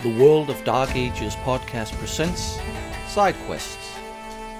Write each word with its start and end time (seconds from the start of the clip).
The 0.00 0.16
World 0.16 0.48
of 0.48 0.62
Dark 0.62 0.94
Ages 0.94 1.34
podcast 1.34 1.92
presents 1.94 2.60
Side 3.08 3.34
Quests 3.46 3.98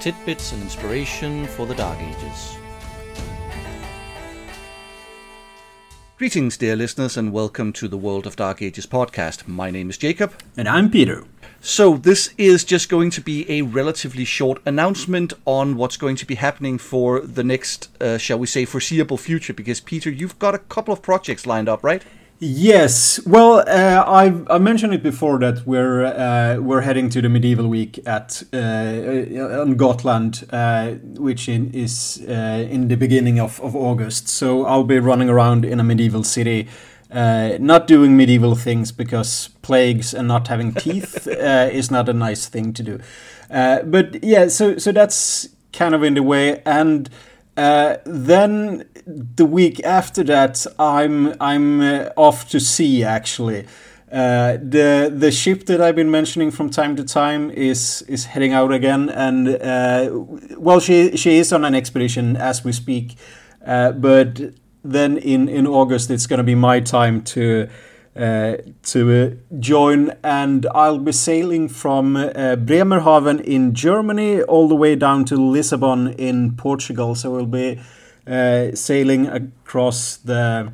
tidbits 0.00 0.50
and 0.50 0.60
inspiration 0.62 1.46
for 1.46 1.64
the 1.64 1.76
Dark 1.76 1.96
Ages. 2.00 2.56
Greetings, 6.16 6.56
dear 6.56 6.74
listeners, 6.74 7.16
and 7.16 7.32
welcome 7.32 7.72
to 7.74 7.86
the 7.86 7.96
World 7.96 8.26
of 8.26 8.34
Dark 8.34 8.60
Ages 8.62 8.86
podcast. 8.86 9.46
My 9.46 9.70
name 9.70 9.90
is 9.90 9.96
Jacob. 9.96 10.32
And 10.56 10.68
I'm 10.68 10.90
Peter. 10.90 11.22
So, 11.60 11.96
this 11.96 12.34
is 12.36 12.64
just 12.64 12.88
going 12.88 13.10
to 13.10 13.20
be 13.20 13.48
a 13.48 13.62
relatively 13.62 14.24
short 14.24 14.60
announcement 14.66 15.34
on 15.44 15.76
what's 15.76 15.96
going 15.96 16.16
to 16.16 16.26
be 16.26 16.34
happening 16.34 16.78
for 16.78 17.20
the 17.20 17.44
next, 17.44 17.90
uh, 18.00 18.18
shall 18.18 18.40
we 18.40 18.48
say, 18.48 18.64
foreseeable 18.64 19.16
future. 19.16 19.54
Because, 19.54 19.78
Peter, 19.78 20.10
you've 20.10 20.40
got 20.40 20.56
a 20.56 20.58
couple 20.58 20.92
of 20.92 21.00
projects 21.00 21.46
lined 21.46 21.68
up, 21.68 21.84
right? 21.84 22.02
Yes, 22.40 23.18
well, 23.26 23.64
uh, 23.66 24.04
I 24.06 24.26
I 24.48 24.58
mentioned 24.58 24.94
it 24.94 25.02
before 25.02 25.40
that 25.40 25.66
we're 25.66 26.04
uh, 26.04 26.60
we're 26.60 26.82
heading 26.82 27.08
to 27.10 27.20
the 27.20 27.28
medieval 27.28 27.66
week 27.66 27.98
at 28.06 28.44
uh, 28.52 29.60
on 29.60 29.74
Gotland, 29.74 30.44
uh, 30.52 30.90
which 31.18 31.48
in, 31.48 31.72
is 31.72 32.24
uh, 32.28 32.64
in 32.70 32.86
the 32.86 32.96
beginning 32.96 33.40
of, 33.40 33.60
of 33.60 33.74
August. 33.74 34.28
So 34.28 34.64
I'll 34.66 34.84
be 34.84 35.00
running 35.00 35.28
around 35.28 35.64
in 35.64 35.80
a 35.80 35.82
medieval 35.82 36.22
city, 36.22 36.68
uh, 37.10 37.56
not 37.58 37.88
doing 37.88 38.16
medieval 38.16 38.54
things 38.54 38.92
because 38.92 39.48
plagues 39.62 40.14
and 40.14 40.28
not 40.28 40.46
having 40.46 40.74
teeth 40.74 41.26
is 41.72 41.90
not 41.90 42.08
a 42.08 42.14
nice 42.14 42.46
thing 42.46 42.72
to 42.74 42.82
do. 42.84 43.00
but 43.48 44.22
yeah, 44.22 44.46
so 44.46 44.78
so 44.78 44.92
that's 44.92 45.48
kind 45.72 45.92
of 45.92 46.04
in 46.04 46.14
the 46.14 46.22
way 46.22 46.62
and. 46.64 47.10
Uh, 47.58 47.96
then 48.04 48.88
the 49.04 49.44
week 49.44 49.84
after 49.84 50.22
that, 50.22 50.64
I'm 50.78 51.34
I'm 51.40 51.80
uh, 51.80 52.10
off 52.16 52.48
to 52.50 52.60
sea. 52.60 53.02
Actually, 53.02 53.66
uh, 54.12 54.58
the 54.62 55.12
the 55.12 55.32
ship 55.32 55.66
that 55.66 55.80
I've 55.80 55.96
been 55.96 56.10
mentioning 56.10 56.52
from 56.52 56.70
time 56.70 56.94
to 56.94 57.04
time 57.04 57.50
is 57.50 58.02
is 58.02 58.26
heading 58.26 58.52
out 58.52 58.70
again, 58.70 59.08
and 59.08 59.48
uh, 59.48 60.08
well, 60.56 60.78
she 60.78 61.16
she 61.16 61.38
is 61.38 61.52
on 61.52 61.64
an 61.64 61.74
expedition 61.74 62.36
as 62.36 62.62
we 62.62 62.70
speak. 62.70 63.16
Uh, 63.66 63.90
but 63.90 64.40
then 64.84 65.16
in 65.18 65.48
in 65.48 65.66
August, 65.66 66.12
it's 66.12 66.28
going 66.28 66.38
to 66.38 66.44
be 66.44 66.54
my 66.54 66.78
time 66.78 67.22
to 67.22 67.68
uh, 68.16 68.56
to 68.82 69.12
uh, 69.12 69.58
join, 69.58 70.12
and 70.24 70.66
I'll 70.74 70.98
be 70.98 71.12
sailing 71.12 71.68
from 71.68 72.16
uh, 72.16 72.56
Bremerhaven 72.56 73.40
in 73.40 73.74
Germany 73.74 74.42
all 74.42 74.68
the 74.68 74.74
way 74.74 74.96
down 74.96 75.24
to 75.26 75.36
Lisbon 75.36 76.08
in 76.14 76.56
Portugal. 76.56 77.14
So 77.14 77.30
we'll 77.30 77.46
be 77.46 77.80
uh, 78.26 78.74
sailing 78.74 79.26
across 79.26 80.16
the 80.16 80.72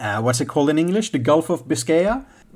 uh, 0.00 0.20
what's 0.20 0.40
it 0.40 0.46
called 0.46 0.68
in 0.68 0.78
English? 0.78 1.12
The 1.12 1.18
Gulf 1.18 1.48
of 1.48 1.68
Biscay. 1.68 2.10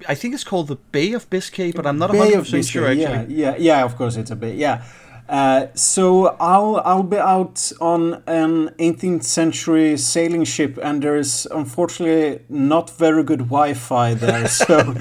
I 0.09 0.15
think 0.15 0.35
it's 0.35 0.45
called 0.45 0.69
the 0.69 0.77
Bay 0.77 1.13
of 1.13 1.31
Biscay, 1.31 1.73
but 1.73 1.87
I'm 1.87 1.99
not 1.99 2.11
100% 2.11 2.71
sure 2.71 2.87
actually. 2.87 3.03
Yeah, 3.03 3.25
yeah, 3.29 3.57
yeah, 3.57 3.85
of 3.85 3.97
course 3.97 4.17
it's 4.17 4.31
a 4.31 4.37
bay. 4.37 4.55
Yeah. 4.55 4.85
Uh, 5.29 5.67
so 5.75 6.37
I'll 6.39 6.81
I'll 6.85 7.03
be 7.03 7.19
out 7.19 7.73
on 7.81 8.23
an 8.27 8.69
18th 8.79 9.25
century 9.25 9.97
sailing 9.97 10.45
ship, 10.45 10.79
and 10.83 11.03
there's 11.03 11.47
unfortunately 11.47 12.45
not 12.49 12.91
very 12.91 13.25
good 13.25 13.41
Wi-Fi 13.41 14.15
there. 14.15 14.49
So. 14.57 14.95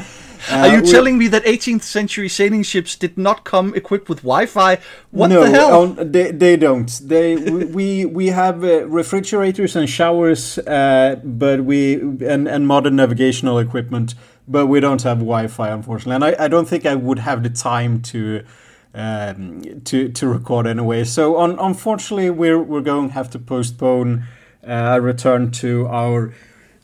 Uh, 0.51 0.57
Are 0.57 0.75
you 0.75 0.81
telling 0.83 1.17
me 1.17 1.27
that 1.29 1.43
18th 1.45 1.81
century 1.81 2.29
sailing 2.29 2.61
ships 2.61 2.95
did 2.95 3.17
not 3.17 3.45
come 3.45 3.73
equipped 3.73 4.09
with 4.09 4.19
Wi-Fi? 4.19 4.77
What 5.09 5.29
no, 5.29 5.43
the 5.43 5.49
hell? 5.49 5.81
Um, 5.81 6.11
they, 6.11 6.29
they 6.29 6.55
don't. 6.55 6.87
They 7.03 7.35
we 7.77 8.05
we 8.05 8.27
have 8.27 8.63
uh, 8.63 8.85
refrigerators 8.87 9.75
and 9.75 9.89
showers, 9.89 10.59
uh, 10.59 11.19
but 11.23 11.63
we 11.63 11.95
and 11.95 12.47
and 12.47 12.67
modern 12.67 12.95
navigational 12.95 13.57
equipment, 13.57 14.13
but 14.47 14.67
we 14.67 14.79
don't 14.79 15.01
have 15.01 15.19
Wi-Fi, 15.19 15.69
unfortunately. 15.69 16.15
And 16.15 16.25
I, 16.25 16.45
I 16.45 16.47
don't 16.47 16.67
think 16.67 16.85
I 16.85 16.93
would 16.93 17.19
have 17.19 17.41
the 17.41 17.49
time 17.49 18.01
to 18.13 18.43
um, 18.95 19.81
to 19.81 20.09
to 20.09 20.27
record 20.27 20.65
anyway. 20.65 21.03
So 21.03 21.35
on, 21.35 21.59
unfortunately, 21.59 22.29
we're 22.29 22.61
we're 22.61 22.81
going 22.81 23.09
to 23.09 23.13
have 23.13 23.29
to 23.31 23.39
postpone 23.39 24.25
uh, 24.65 24.99
return 25.01 25.51
to 25.51 25.87
our 25.87 26.33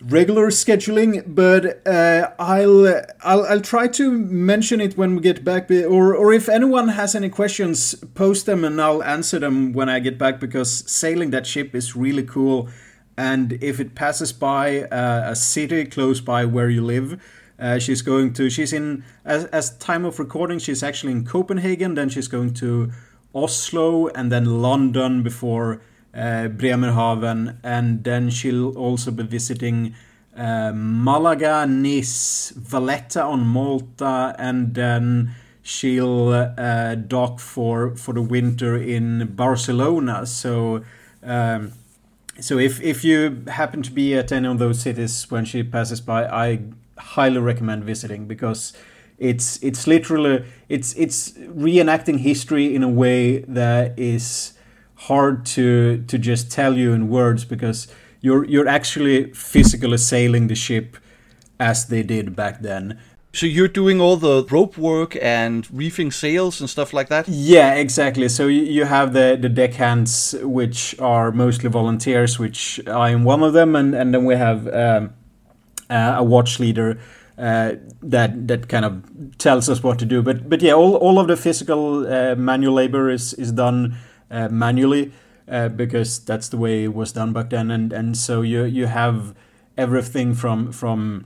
regular 0.03 0.47
scheduling. 0.47 1.23
But 1.25 1.85
uh, 1.87 2.31
I'll, 2.37 2.87
I'll 3.23 3.45
I'll 3.45 3.61
try 3.61 3.87
to 3.87 4.11
mention 4.11 4.81
it 4.81 4.97
when 4.97 5.15
we 5.15 5.21
get 5.21 5.43
back. 5.43 5.71
Or 5.71 6.13
or 6.13 6.33
if 6.33 6.49
anyone 6.49 6.89
has 6.89 7.15
any 7.15 7.29
questions, 7.29 7.95
post 8.13 8.45
them 8.45 8.65
and 8.65 8.81
I'll 8.81 9.03
answer 9.03 9.39
them 9.39 9.73
when 9.73 9.89
I 9.89 9.99
get 9.99 10.17
back. 10.17 10.39
Because 10.39 10.83
sailing 10.91 11.31
that 11.31 11.47
ship 11.47 11.73
is 11.73 11.95
really 11.95 12.23
cool. 12.23 12.69
And 13.17 13.53
if 13.61 13.79
it 13.79 13.93
passes 13.93 14.33
by 14.33 14.83
uh, 14.83 15.31
a 15.31 15.35
city 15.35 15.85
close 15.85 16.21
by 16.21 16.45
where 16.45 16.69
you 16.69 16.83
live, 16.83 17.21
uh, 17.61 17.79
she's 17.79 18.01
going 18.01 18.33
to 18.33 18.49
she's 18.49 18.73
in 18.73 19.03
as, 19.23 19.45
as 19.45 19.77
time 19.77 20.03
of 20.03 20.19
recording 20.19 20.59
she's 20.59 20.83
actually 20.83 21.11
in 21.13 21.23
Copenhagen 21.23 21.93
then 21.93 22.09
she's 22.09 22.27
going 22.27 22.53
to 22.55 22.91
Oslo 23.33 24.07
and 24.09 24.31
then 24.31 24.61
London 24.61 25.23
before 25.23 25.81
uh, 26.13 26.49
Bremerhaven 26.49 27.59
and 27.63 28.03
then 28.03 28.29
she'll 28.29 28.77
also 28.77 29.11
be 29.11 29.23
visiting 29.23 29.95
uh, 30.35 30.71
Malaga, 30.73 31.65
Nice, 31.65 32.51
Valletta 32.51 33.23
on 33.23 33.45
Malta 33.45 34.35
and 34.37 34.73
then 34.73 35.35
she'll 35.61 36.29
uh, 36.29 36.95
dock 36.95 37.39
for 37.39 37.95
for 37.95 38.13
the 38.13 38.21
winter 38.21 38.75
in 38.75 39.33
Barcelona. 39.35 40.25
So 40.25 40.83
um, 41.23 41.73
so 42.39 42.57
if 42.57 42.81
if 42.81 43.03
you 43.03 43.43
happen 43.47 43.81
to 43.83 43.91
be 43.91 44.15
at 44.15 44.31
any 44.31 44.47
of 44.47 44.59
those 44.59 44.79
cities 44.79 45.29
when 45.29 45.45
she 45.45 45.63
passes 45.63 46.01
by 46.01 46.25
I 46.25 46.59
highly 47.01 47.39
recommend 47.39 47.83
visiting 47.83 48.27
because 48.27 48.73
it's 49.17 49.61
it's 49.61 49.85
literally 49.87 50.43
it's 50.69 50.93
it's 50.93 51.31
reenacting 51.31 52.19
history 52.19 52.75
in 52.75 52.83
a 52.83 52.89
way 52.89 53.39
that 53.47 53.97
is 53.97 54.53
hard 54.95 55.45
to 55.45 56.03
to 56.07 56.17
just 56.17 56.51
tell 56.51 56.77
you 56.77 56.93
in 56.93 57.09
words 57.09 57.45
because 57.45 57.87
you're 58.21 58.45
you're 58.45 58.67
actually 58.67 59.31
physically 59.33 59.97
sailing 59.97 60.47
the 60.47 60.55
ship 60.55 60.97
as 61.59 61.87
they 61.87 62.03
did 62.03 62.35
back 62.35 62.61
then. 62.61 62.99
So 63.33 63.45
you're 63.45 63.69
doing 63.69 64.01
all 64.01 64.17
the 64.17 64.45
rope 64.51 64.77
work 64.77 65.15
and 65.21 65.65
reefing 65.71 66.11
sails 66.11 66.59
and 66.59 66.69
stuff 66.69 66.91
like 66.91 67.07
that? 67.07 67.29
Yeah, 67.29 67.75
exactly. 67.75 68.27
So 68.27 68.47
you 68.47 68.85
have 68.85 69.13
the 69.13 69.37
the 69.39 69.49
deckhands, 69.49 70.35
which 70.41 70.99
are 70.99 71.31
mostly 71.31 71.69
volunteers, 71.69 72.39
which 72.39 72.81
I 72.87 73.11
am 73.11 73.23
one 73.23 73.43
of 73.43 73.53
them, 73.53 73.75
and 73.75 73.95
and 73.95 74.13
then 74.13 74.25
we 74.25 74.35
have. 74.35 74.67
Um, 74.67 75.13
uh, 75.91 76.15
a 76.17 76.23
watch 76.23 76.59
leader 76.59 76.97
uh, 77.37 77.73
that 78.01 78.47
that 78.47 78.67
kind 78.67 78.85
of 78.85 79.37
tells 79.37 79.69
us 79.69 79.83
what 79.83 79.99
to 79.99 80.05
do. 80.05 80.21
But 80.21 80.49
but 80.49 80.61
yeah, 80.61 80.73
all, 80.73 80.95
all 80.95 81.19
of 81.19 81.27
the 81.27 81.35
physical 81.35 82.07
uh, 82.07 82.35
manual 82.35 82.73
labor 82.73 83.09
is 83.09 83.33
is 83.33 83.51
done 83.51 83.97
uh, 84.29 84.47
manually 84.49 85.11
uh, 85.47 85.69
because 85.69 86.19
that's 86.19 86.49
the 86.49 86.57
way 86.57 86.85
it 86.85 86.93
was 86.93 87.11
done 87.11 87.33
back 87.33 87.49
then. 87.49 87.71
And 87.71 87.93
and 87.93 88.17
so 88.17 88.41
you 88.41 88.63
you 88.63 88.87
have 88.87 89.35
everything 89.77 90.33
from 90.33 90.71
from 90.71 91.25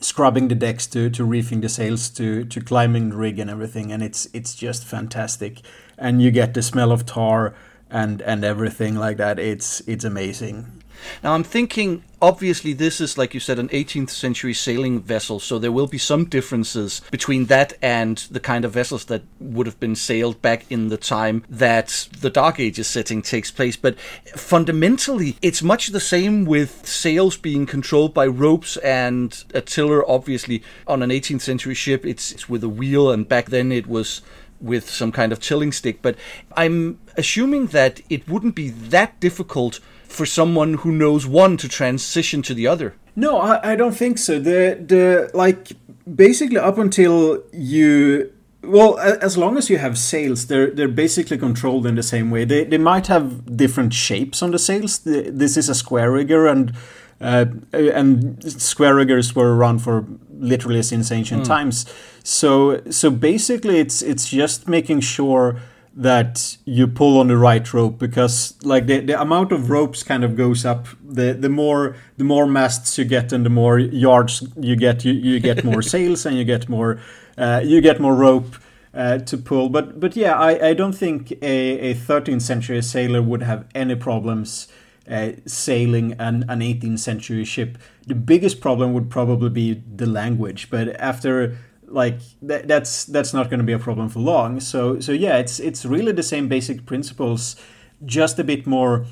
scrubbing 0.00 0.48
the 0.48 0.54
decks 0.54 0.86
to, 0.86 1.08
to 1.10 1.24
reefing 1.24 1.60
the 1.62 1.68
sails 1.68 2.10
to 2.10 2.44
to 2.44 2.60
climbing 2.60 3.10
the 3.10 3.16
rig 3.16 3.38
and 3.38 3.50
everything, 3.50 3.92
and 3.92 4.02
it's 4.02 4.28
it's 4.32 4.54
just 4.54 4.84
fantastic. 4.84 5.60
And 5.98 6.20
you 6.20 6.30
get 6.30 6.54
the 6.54 6.62
smell 6.62 6.92
of 6.92 7.06
tar 7.06 7.54
and 7.90 8.20
and 8.22 8.44
everything 8.44 8.96
like 8.96 9.16
that. 9.18 9.38
It's 9.38 9.80
it's 9.86 10.04
amazing. 10.04 10.82
Now 11.22 11.34
I'm 11.34 11.44
thinking, 11.44 12.04
obviously, 12.20 12.72
this 12.72 13.00
is 13.00 13.18
like 13.18 13.34
you 13.34 13.40
said, 13.40 13.58
an 13.58 13.68
18th 13.68 14.10
century 14.10 14.54
sailing 14.54 15.00
vessel, 15.00 15.40
so 15.40 15.58
there 15.58 15.72
will 15.72 15.86
be 15.86 15.98
some 15.98 16.24
differences 16.24 17.02
between 17.10 17.46
that 17.46 17.74
and 17.82 18.18
the 18.30 18.40
kind 18.40 18.64
of 18.64 18.72
vessels 18.72 19.06
that 19.06 19.22
would 19.40 19.66
have 19.66 19.80
been 19.80 19.96
sailed 19.96 20.40
back 20.42 20.70
in 20.70 20.88
the 20.88 20.96
time 20.96 21.44
that 21.48 22.08
the 22.20 22.30
Dark 22.30 22.60
Ages 22.60 22.86
setting 22.86 23.22
takes 23.22 23.50
place. 23.50 23.76
But 23.76 23.98
fundamentally, 24.34 25.36
it's 25.42 25.62
much 25.62 25.88
the 25.88 26.00
same 26.00 26.44
with 26.44 26.86
sails 26.86 27.36
being 27.36 27.66
controlled 27.66 28.14
by 28.14 28.26
ropes 28.26 28.76
and 28.78 29.44
a 29.54 29.60
tiller. 29.60 30.08
Obviously, 30.08 30.62
on 30.86 31.02
an 31.02 31.10
18th 31.10 31.42
century 31.42 31.74
ship, 31.74 32.04
it's, 32.04 32.32
it's 32.32 32.48
with 32.48 32.64
a 32.64 32.68
wheel, 32.68 33.10
and 33.10 33.28
back 33.28 33.46
then 33.46 33.72
it 33.72 33.86
was 33.86 34.22
with 34.60 34.88
some 34.88 35.12
kind 35.12 35.32
of 35.32 35.40
tilling 35.40 35.72
stick. 35.72 36.02
But 36.02 36.16
I'm 36.56 36.98
assuming 37.16 37.66
that 37.68 38.00
it 38.08 38.28
wouldn't 38.28 38.54
be 38.54 38.70
that 38.70 39.18
difficult 39.20 39.80
for 40.08 40.26
someone 40.26 40.74
who 40.74 40.92
knows 40.92 41.26
one 41.26 41.56
to 41.58 41.68
transition 41.68 42.42
to 42.42 42.54
the 42.54 42.66
other. 42.66 42.94
No, 43.14 43.38
I, 43.38 43.72
I 43.72 43.76
don't 43.76 43.96
think 43.96 44.18
so. 44.18 44.38
The 44.38 44.78
the 44.86 45.30
like 45.34 45.72
basically 46.14 46.58
up 46.58 46.78
until 46.78 47.42
you 47.52 48.32
well, 48.66 48.98
as 48.98 49.36
long 49.36 49.56
as 49.56 49.70
you 49.70 49.78
have 49.78 49.96
sails, 49.96 50.46
they're 50.46 50.70
they're 50.70 50.88
basically 50.88 51.38
controlled 51.38 51.86
in 51.86 51.94
the 51.94 52.02
same 52.02 52.30
way. 52.30 52.44
They 52.44 52.64
they 52.64 52.78
might 52.78 53.06
have 53.06 53.56
different 53.56 53.94
shapes 53.94 54.42
on 54.42 54.50
the 54.50 54.58
sails. 54.58 54.98
This 55.00 55.56
is 55.56 55.68
a 55.68 55.74
square 55.74 56.10
rigger, 56.10 56.46
and 56.46 56.72
uh, 57.20 57.46
and 57.72 58.42
square 58.60 58.94
riggers 58.94 59.34
were 59.34 59.56
around 59.56 59.78
for 59.80 60.04
literally 60.38 60.82
since 60.82 61.10
ancient 61.12 61.44
mm. 61.44 61.46
times. 61.46 61.86
So 62.24 62.82
so 62.90 63.10
basically, 63.10 63.78
it's 63.78 64.02
it's 64.02 64.28
just 64.28 64.68
making 64.68 65.00
sure 65.00 65.60
that 65.96 66.58
you 66.66 66.86
pull 66.86 67.18
on 67.18 67.28
the 67.28 67.38
right 67.38 67.72
rope 67.72 67.98
because 67.98 68.54
like 68.62 68.86
the, 68.86 69.00
the 69.00 69.18
amount 69.18 69.50
of 69.50 69.70
ropes 69.70 70.02
kind 70.02 70.22
of 70.24 70.36
goes 70.36 70.64
up. 70.64 70.86
The 71.02 71.32
the 71.32 71.48
more 71.48 71.96
the 72.18 72.24
more 72.24 72.46
masts 72.46 72.98
you 72.98 73.04
get 73.06 73.32
and 73.32 73.46
the 73.46 73.50
more 73.50 73.78
yards 73.78 74.46
you 74.60 74.76
get 74.76 75.04
you, 75.04 75.12
you 75.12 75.40
get 75.40 75.64
more 75.64 75.82
sails 75.94 76.26
and 76.26 76.36
you 76.36 76.44
get 76.44 76.68
more 76.68 77.00
uh, 77.38 77.62
you 77.64 77.80
get 77.80 77.98
more 77.98 78.14
rope 78.14 78.56
uh, 78.92 79.18
to 79.18 79.38
pull. 79.38 79.70
But 79.70 79.98
but 79.98 80.14
yeah 80.16 80.38
I, 80.38 80.68
I 80.68 80.74
don't 80.74 80.92
think 80.94 81.32
a, 81.42 81.90
a 81.90 81.94
13th 81.94 82.42
century 82.42 82.82
sailor 82.82 83.22
would 83.22 83.42
have 83.42 83.66
any 83.74 83.96
problems 83.96 84.68
uh, 85.10 85.32
sailing 85.46 86.12
an, 86.18 86.44
an 86.48 86.60
18th 86.60 86.98
century 86.98 87.44
ship. 87.44 87.78
The 88.06 88.14
biggest 88.14 88.60
problem 88.60 88.92
would 88.92 89.08
probably 89.08 89.50
be 89.50 89.82
the 89.94 90.06
language. 90.06 90.68
But 90.68 90.88
after 91.00 91.56
like 91.88 92.18
that, 92.42 92.68
that's 92.68 93.04
that's 93.04 93.32
not 93.32 93.50
going 93.50 93.58
to 93.58 93.64
be 93.64 93.72
a 93.72 93.78
problem 93.78 94.08
for 94.08 94.20
long. 94.20 94.60
So 94.60 95.00
so 95.00 95.12
yeah, 95.12 95.38
it's 95.38 95.60
it's 95.60 95.84
really 95.84 96.12
the 96.12 96.22
same 96.22 96.48
basic 96.48 96.86
principles, 96.86 97.56
just 98.04 98.38
a 98.38 98.44
bit 98.44 98.66
more. 98.66 99.06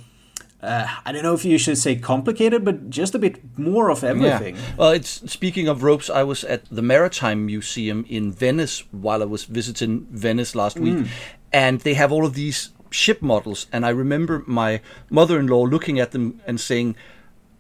Uh, 0.62 0.86
I 1.04 1.12
don't 1.12 1.22
know 1.22 1.34
if 1.34 1.44
you 1.44 1.58
should 1.58 1.76
say 1.76 1.96
complicated, 1.96 2.64
but 2.64 2.88
just 2.88 3.14
a 3.14 3.18
bit 3.18 3.58
more 3.58 3.90
of 3.90 4.02
everything. 4.02 4.56
Yeah. 4.56 4.62
Well, 4.78 4.90
it's 4.90 5.30
speaking 5.30 5.68
of 5.68 5.82
ropes. 5.82 6.08
I 6.08 6.22
was 6.22 6.42
at 6.44 6.64
the 6.70 6.80
Maritime 6.80 7.44
Museum 7.44 8.06
in 8.08 8.32
Venice 8.32 8.82
while 8.90 9.22
I 9.22 9.26
was 9.26 9.44
visiting 9.44 10.06
Venice 10.10 10.54
last 10.54 10.78
week, 10.78 10.94
mm. 10.94 11.08
and 11.52 11.80
they 11.80 11.94
have 11.94 12.12
all 12.12 12.24
of 12.24 12.32
these 12.32 12.70
ship 12.90 13.20
models. 13.20 13.66
And 13.72 13.84
I 13.84 13.90
remember 13.90 14.42
my 14.46 14.80
mother-in-law 15.10 15.64
looking 15.64 16.00
at 16.00 16.12
them 16.12 16.40
and 16.46 16.58
saying, 16.58 16.96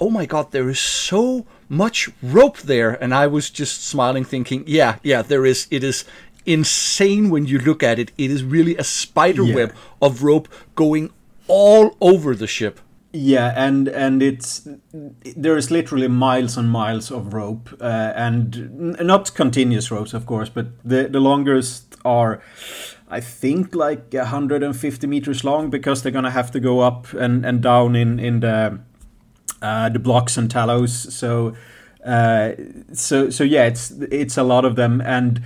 "Oh 0.00 0.08
my 0.08 0.24
God, 0.24 0.52
there 0.52 0.70
is 0.70 0.80
so 0.80 1.46
much 1.68 2.10
rope 2.22 2.58
there. 2.58 2.90
And 3.02 3.14
I 3.14 3.26
was 3.26 3.50
just 3.50 3.84
smiling, 3.84 4.24
thinking, 4.24 4.64
yeah, 4.66 4.98
yeah, 5.02 5.22
there 5.22 5.46
is. 5.46 5.66
It 5.70 5.84
is 5.84 6.04
insane 6.46 7.30
when 7.30 7.46
you 7.46 7.58
look 7.58 7.82
at 7.82 7.98
it. 7.98 8.12
It 8.18 8.30
is 8.30 8.44
really 8.44 8.76
a 8.76 8.84
spider 8.84 9.44
yeah. 9.44 9.54
web 9.54 9.74
of 10.00 10.22
rope 10.22 10.48
going 10.74 11.10
all 11.46 11.96
over 12.00 12.34
the 12.34 12.46
ship. 12.46 12.80
Yeah, 13.16 13.52
and 13.54 13.86
and 13.86 14.22
it's 14.24 14.66
there 15.36 15.56
is 15.56 15.70
literally 15.70 16.08
miles 16.08 16.56
and 16.56 16.68
miles 16.68 17.12
of 17.12 17.32
rope, 17.32 17.70
uh, 17.80 18.12
and 18.16 18.96
not 19.00 19.32
continuous 19.34 19.92
ropes, 19.92 20.14
of 20.14 20.26
course, 20.26 20.48
but 20.48 20.66
the 20.84 21.06
the 21.06 21.20
longest 21.20 21.94
are, 22.04 22.42
I 23.08 23.20
think, 23.20 23.72
like 23.76 24.12
150 24.12 25.06
meters 25.06 25.44
long 25.44 25.70
because 25.70 26.02
they're 26.02 26.10
gonna 26.10 26.32
have 26.32 26.50
to 26.50 26.60
go 26.60 26.80
up 26.80 27.12
and 27.12 27.46
and 27.46 27.62
down 27.62 27.94
in 27.94 28.18
in 28.18 28.40
the 28.40 28.80
uh, 29.62 29.88
the 29.88 29.98
blocks 29.98 30.36
and 30.36 30.50
tallows. 30.50 31.14
So, 31.14 31.54
uh, 32.04 32.52
so 32.92 33.30
so 33.30 33.44
yeah, 33.44 33.64
it's 33.64 33.90
it's 33.90 34.36
a 34.36 34.42
lot 34.42 34.64
of 34.64 34.76
them, 34.76 35.00
and 35.00 35.42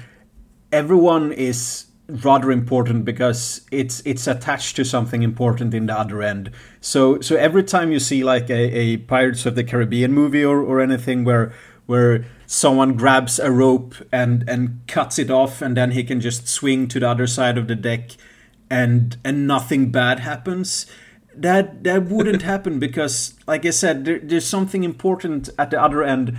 everyone 0.72 1.32
is 1.32 1.86
rather 2.08 2.50
important 2.50 3.04
because 3.04 3.66
it's 3.70 4.00
it's 4.06 4.26
attached 4.26 4.76
to 4.76 4.84
something 4.84 5.22
important 5.22 5.74
in 5.74 5.86
the 5.86 5.98
other 5.98 6.22
end. 6.22 6.50
So 6.80 7.20
so 7.20 7.36
every 7.36 7.62
time 7.62 7.92
you 7.92 8.00
see 8.00 8.24
like 8.24 8.48
a, 8.48 8.54
a 8.54 8.96
Pirates 8.98 9.44
of 9.46 9.54
the 9.54 9.64
Caribbean 9.64 10.12
movie 10.12 10.44
or, 10.44 10.62
or 10.62 10.80
anything 10.80 11.24
where 11.24 11.52
where 11.86 12.24
someone 12.46 12.94
grabs 12.94 13.38
a 13.38 13.50
rope 13.50 13.94
and 14.10 14.48
and 14.48 14.80
cuts 14.86 15.18
it 15.18 15.30
off 15.30 15.60
and 15.60 15.76
then 15.76 15.90
he 15.90 16.02
can 16.02 16.20
just 16.20 16.48
swing 16.48 16.88
to 16.88 17.00
the 17.00 17.08
other 17.08 17.26
side 17.26 17.58
of 17.58 17.68
the 17.68 17.74
deck 17.74 18.10
and 18.70 19.18
and 19.22 19.46
nothing 19.46 19.90
bad 19.90 20.20
happens 20.20 20.86
that 21.42 21.84
that 21.84 22.04
wouldn't 22.06 22.42
happen 22.42 22.78
because, 22.78 23.34
like 23.46 23.64
I 23.64 23.70
said, 23.70 24.04
there, 24.04 24.18
there's 24.18 24.46
something 24.46 24.84
important 24.84 25.48
at 25.58 25.70
the 25.70 25.82
other 25.82 26.02
end 26.02 26.36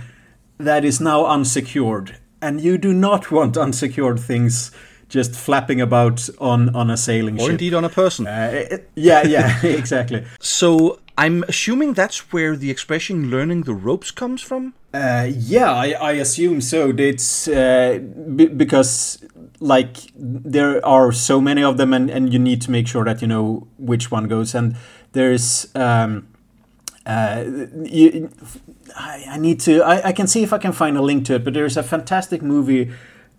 that 0.58 0.84
is 0.84 1.00
now 1.00 1.26
unsecured, 1.26 2.16
and 2.40 2.60
you 2.60 2.78
do 2.78 2.92
not 2.92 3.30
want 3.30 3.56
unsecured 3.56 4.20
things 4.20 4.70
just 5.08 5.34
flapping 5.34 5.80
about 5.80 6.28
on 6.38 6.74
on 6.74 6.90
a 6.90 6.96
sailing 6.96 7.36
or 7.36 7.44
ship. 7.44 7.50
indeed 7.50 7.74
on 7.74 7.84
a 7.84 7.88
person. 7.88 8.26
Uh, 8.26 8.78
yeah, 8.94 9.22
yeah, 9.22 9.60
exactly. 9.64 10.24
So 10.38 11.00
I'm 11.20 11.44
assuming 11.48 11.92
that's 11.92 12.32
where 12.32 12.56
the 12.56 12.70
expression 12.70 13.30
"learning 13.30 13.64
the 13.64 13.74
ropes" 13.74 14.10
comes 14.10 14.40
from. 14.40 14.72
Uh, 14.94 15.28
yeah, 15.30 15.70
I, 15.70 15.88
I 16.00 16.12
assume 16.12 16.62
so. 16.62 16.94
It's 16.96 17.46
uh, 17.46 17.98
b- 18.36 18.48
because 18.48 19.22
like 19.60 19.96
there 20.16 20.84
are 20.84 21.12
so 21.12 21.38
many 21.38 21.62
of 21.62 21.76
them, 21.76 21.92
and, 21.92 22.08
and 22.10 22.32
you 22.32 22.38
need 22.38 22.62
to 22.62 22.70
make 22.70 22.88
sure 22.88 23.04
that 23.04 23.20
you 23.20 23.28
know 23.28 23.68
which 23.76 24.10
one 24.10 24.28
goes. 24.28 24.54
And 24.54 24.76
there's 25.12 25.68
um, 25.74 26.26
uh, 27.04 27.44
you, 27.84 28.30
I, 28.96 29.24
I, 29.32 29.38
need 29.38 29.60
to. 29.60 29.82
I, 29.82 30.08
I 30.08 30.12
can 30.12 30.26
see 30.26 30.42
if 30.42 30.54
I 30.54 30.58
can 30.58 30.72
find 30.72 30.96
a 30.96 31.02
link 31.02 31.26
to 31.26 31.34
it. 31.34 31.44
But 31.44 31.52
there's 31.52 31.76
a 31.76 31.82
fantastic 31.82 32.40
movie 32.40 32.92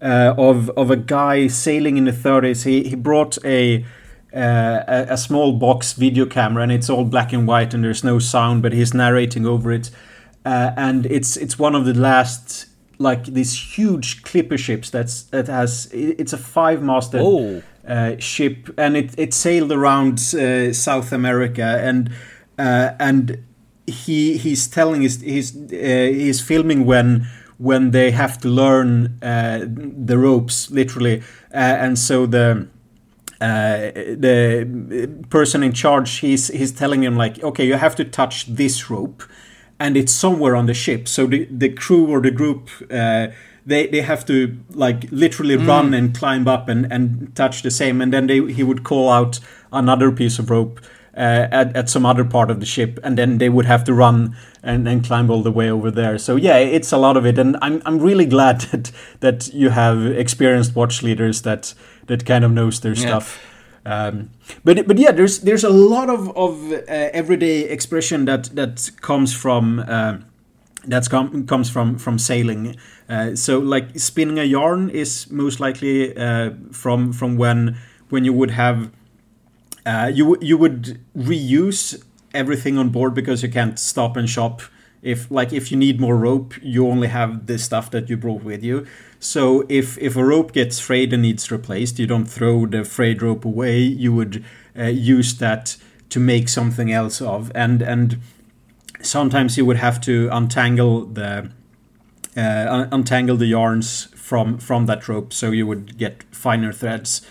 uh, 0.03 0.35
of 0.37 0.69
of 0.77 0.91
a 0.91 0.97
guy 0.97 1.47
sailing 1.47 1.97
in 1.97 2.05
the 2.05 2.11
30s. 2.11 2.63
He 2.63 2.83
he 2.89 2.95
brought 2.95 3.43
a 3.43 3.83
uh, 4.33 4.83
a, 4.87 5.13
a, 5.13 5.17
small 5.17 5.51
box 5.51 5.93
video 5.93 6.25
camera 6.25 6.63
and 6.63 6.71
it's 6.71 6.89
all 6.89 7.03
black 7.03 7.33
and 7.33 7.47
white 7.47 7.73
and 7.73 7.83
there's 7.83 8.03
no 8.03 8.17
sound 8.17 8.61
but 8.61 8.71
he's 8.71 8.93
narrating 8.93 9.45
over 9.45 9.71
it 9.71 9.91
uh, 10.45 10.71
and 10.77 11.05
it's 11.07 11.35
it's 11.37 11.59
one 11.59 11.75
of 11.75 11.85
the 11.85 11.93
last 11.93 12.67
like 12.97 13.25
these 13.25 13.75
huge 13.75 14.23
clipper 14.23 14.57
ships 14.57 14.89
that's 14.89 15.23
that 15.23 15.47
has 15.47 15.89
it's 15.91 16.33
a 16.33 16.37
five 16.37 16.81
masted 16.81 17.21
oh. 17.21 17.61
uh, 17.87 18.15
ship 18.19 18.69
and 18.77 18.95
it, 18.95 19.13
it 19.17 19.33
sailed 19.33 19.71
around 19.71 20.19
uh, 20.33 20.71
South 20.71 21.11
America 21.11 21.79
and 21.81 22.09
uh, 22.57 22.91
and 22.99 23.43
he 23.87 24.37
he's 24.37 24.67
telling 24.67 25.01
his 25.01 25.19
he's 25.21 25.55
uh, 25.55 25.67
he's 25.71 26.39
filming 26.39 26.85
when 26.85 27.27
when 27.57 27.91
they 27.91 28.11
have 28.11 28.39
to 28.39 28.47
learn 28.47 29.17
uh, 29.21 29.65
the 29.67 30.17
ropes 30.17 30.71
literally 30.71 31.21
and 31.51 31.99
so 31.99 32.25
the 32.25 32.67
the 33.41 35.25
person 35.29 35.63
in 35.63 35.73
charge 35.73 36.19
he's 36.19 36.47
he's 36.49 36.71
telling 36.71 37.03
him 37.03 37.15
like 37.15 37.43
okay 37.43 37.65
you 37.65 37.75
have 37.75 37.95
to 37.95 38.05
touch 38.05 38.45
this 38.45 38.89
rope 38.89 39.23
and 39.81 39.97
it's 39.97 40.13
somewhere 40.13 40.55
on 40.55 40.67
the 40.67 40.75
ship. 40.75 41.07
So 41.07 41.25
the, 41.25 41.45
the 41.45 41.69
crew 41.69 42.07
or 42.07 42.21
the 42.21 42.29
group, 42.29 42.69
uh, 42.91 43.29
they, 43.65 43.87
they 43.87 44.01
have 44.01 44.25
to 44.27 44.55
like 44.69 45.11
literally 45.11 45.57
mm. 45.57 45.67
run 45.67 45.93
and 45.95 46.15
climb 46.15 46.47
up 46.47 46.69
and, 46.69 46.91
and 46.93 47.35
touch 47.35 47.63
the 47.63 47.71
same. 47.71 47.99
And 47.99 48.13
then 48.13 48.27
they, 48.27 48.53
he 48.53 48.61
would 48.61 48.83
call 48.83 49.09
out 49.09 49.39
another 49.73 50.11
piece 50.11 50.37
of 50.37 50.51
rope 50.51 50.79
uh, 51.15 51.47
at, 51.51 51.75
at 51.75 51.89
some 51.89 52.05
other 52.05 52.23
part 52.23 52.49
of 52.49 52.59
the 52.59 52.65
ship. 52.65 52.99
And 53.03 53.17
then 53.17 53.37
they 53.37 53.49
would 53.49 53.65
have 53.65 53.83
to 53.85 53.93
run 53.93 54.35
and, 54.63 54.87
and 54.87 55.03
climb 55.03 55.29
all 55.29 55.43
the 55.43 55.51
way 55.51 55.69
over 55.69 55.91
there. 55.91 56.17
So 56.17 56.35
yeah, 56.35 56.57
it's 56.57 56.91
a 56.91 56.97
lot 56.97 57.17
of 57.17 57.25
it. 57.25 57.37
And 57.37 57.57
I'm, 57.61 57.81
I'm 57.85 57.99
really 57.99 58.25
glad 58.25 58.61
that, 58.71 58.91
that 59.19 59.53
you 59.53 59.69
have 59.69 60.05
experienced 60.05 60.75
watch 60.75 61.03
leaders 61.03 61.41
that, 61.41 61.73
that 62.07 62.25
kind 62.25 62.43
of 62.43 62.51
knows 62.51 62.79
their 62.79 62.93
yeah. 62.93 63.01
stuff. 63.01 63.39
Um, 63.83 64.29
but 64.63 64.87
but 64.87 64.99
yeah, 64.99 65.11
there's 65.11 65.39
there's 65.39 65.63
a 65.63 65.69
lot 65.69 66.09
of 66.09 66.29
of 66.37 66.71
uh, 66.71 66.83
everyday 66.87 67.61
expression 67.61 68.25
that 68.25 68.55
that 68.55 68.91
comes 69.01 69.33
from 69.33 69.79
uh, 69.79 70.19
that 70.85 71.09
com- 71.09 71.47
comes 71.47 71.69
from 71.69 71.97
from 71.97 72.19
sailing. 72.19 72.75
Uh, 73.09 73.35
so 73.35 73.59
like 73.59 73.97
spinning 73.99 74.37
a 74.37 74.43
yarn 74.43 74.89
is 74.89 75.29
most 75.31 75.59
likely 75.59 76.15
uh, 76.15 76.51
from 76.71 77.11
from 77.11 77.37
when 77.37 77.77
when 78.09 78.23
you 78.23 78.33
would 78.33 78.51
have 78.51 78.91
uh, 79.85 80.11
you 80.13 80.37
you 80.41 80.57
would 80.57 80.99
reuse 81.15 82.03
everything 82.33 82.77
on 82.77 82.89
board 82.89 83.13
because 83.13 83.43
you 83.43 83.49
can't 83.49 83.79
stop 83.79 84.17
and 84.17 84.29
shop. 84.29 84.61
If 85.01 85.31
like 85.31 85.51
if 85.51 85.71
you 85.71 85.77
need 85.77 85.99
more 85.99 86.15
rope, 86.15 86.53
you 86.61 86.87
only 86.87 87.07
have 87.07 87.47
the 87.47 87.57
stuff 87.57 87.89
that 87.91 88.09
you 88.09 88.17
brought 88.17 88.43
with 88.43 88.63
you. 88.63 88.85
So 89.19 89.65
if 89.69 89.97
if 89.97 90.15
a 90.15 90.23
rope 90.23 90.51
gets 90.51 90.79
frayed 90.79 91.13
and 91.13 91.21
needs 91.21 91.51
replaced, 91.51 91.99
you 91.99 92.07
don't 92.07 92.25
throw 92.25 92.65
the 92.65 92.83
frayed 92.83 93.21
rope 93.21 93.45
away. 93.45 93.79
You 93.79 94.13
would 94.13 94.43
uh, 94.77 94.85
use 94.85 95.37
that 95.37 95.77
to 96.09 96.19
make 96.19 96.49
something 96.49 96.91
else 96.91 97.21
of, 97.21 97.51
and 97.55 97.81
and 97.81 98.19
sometimes 99.01 99.57
you 99.57 99.65
would 99.65 99.77
have 99.77 99.99
to 100.01 100.29
untangle 100.31 101.05
the 101.05 101.49
uh, 102.37 102.87
untangle 102.91 103.37
the 103.37 103.47
yarns 103.47 104.05
from 104.15 104.57
from 104.57 104.85
that 104.85 105.07
rope, 105.07 105.33
so 105.33 105.51
you 105.51 105.65
would 105.67 105.97
get 105.97 106.23
finer 106.31 106.71
threads, 106.71 107.21